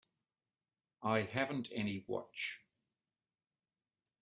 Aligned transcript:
I 1.03 1.19
haven't 1.21 1.69
any 1.73 2.05
watch. 2.07 2.61